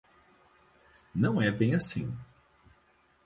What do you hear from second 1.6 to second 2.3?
assim.